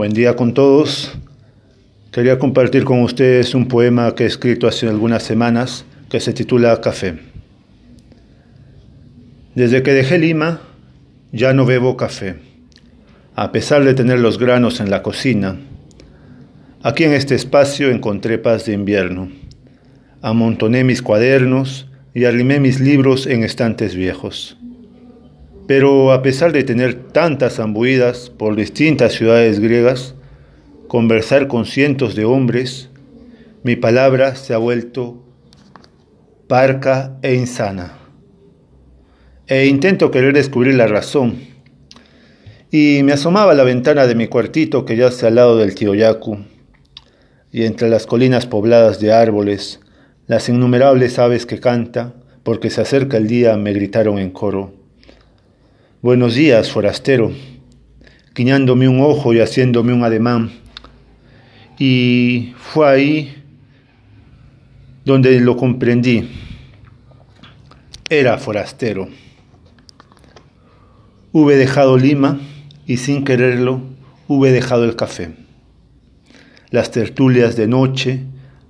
[0.00, 1.12] Buen día con todos.
[2.10, 6.80] Quería compartir con ustedes un poema que he escrito hace algunas semanas que se titula
[6.80, 7.18] Café.
[9.54, 10.62] Desde que dejé Lima,
[11.32, 12.36] ya no bebo café,
[13.34, 15.56] a pesar de tener los granos en la cocina.
[16.82, 19.30] Aquí en este espacio encontré paz de invierno.
[20.22, 24.56] Amontoné mis cuadernos y arrimé mis libros en estantes viejos.
[25.70, 30.16] Pero a pesar de tener tantas ambuidas por distintas ciudades griegas,
[30.88, 32.88] conversar con cientos de hombres,
[33.62, 35.22] mi palabra se ha vuelto
[36.48, 37.92] parca e insana.
[39.46, 41.36] E intento querer descubrir la razón.
[42.72, 46.38] Y me asomaba a la ventana de mi cuartito que yace al lado del Yacu,
[47.52, 49.78] y entre las colinas pobladas de árboles,
[50.26, 54.79] las innumerables aves que canta, porque se acerca el día, me gritaron en coro.
[56.02, 57.30] Buenos días, forastero,
[58.34, 60.50] guiñándome un ojo y haciéndome un ademán.
[61.78, 63.34] Y fue ahí
[65.04, 66.26] donde lo comprendí.
[68.08, 69.10] Era forastero.
[71.32, 72.40] Hube dejado Lima
[72.86, 73.82] y sin quererlo
[74.26, 75.32] hube dejado el café.
[76.70, 78.24] Las tertulias de noche,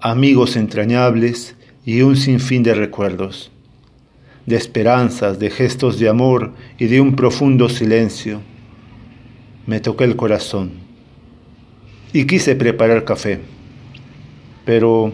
[0.00, 3.52] amigos entrañables y un sinfín de recuerdos
[4.46, 8.40] de esperanzas, de gestos de amor y de un profundo silencio.
[9.66, 10.72] Me toqué el corazón
[12.12, 13.40] y quise preparar café,
[14.64, 15.12] pero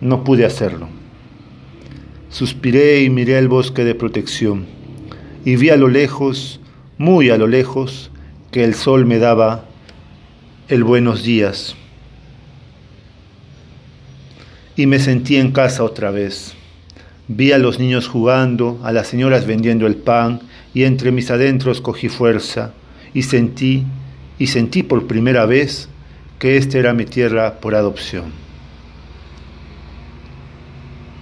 [0.00, 0.88] no pude hacerlo.
[2.30, 4.66] Suspiré y miré el bosque de protección
[5.44, 6.60] y vi a lo lejos,
[6.98, 8.10] muy a lo lejos,
[8.50, 9.64] que el sol me daba
[10.68, 11.74] el buenos días.
[14.76, 16.54] Y me sentí en casa otra vez.
[17.28, 20.40] Vi a los niños jugando, a las señoras vendiendo el pan,
[20.72, 22.72] y entre mis adentros cogí fuerza,
[23.12, 23.84] y sentí,
[24.38, 25.90] y sentí por primera vez
[26.38, 28.47] que esta era mi tierra por adopción.